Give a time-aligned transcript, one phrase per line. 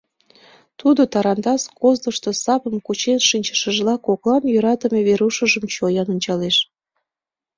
[0.79, 6.57] Тудо, тарантас козлышто сапым кучен шинчышыжла, коклан йӧратыме Верушыжым чоян ончалеш.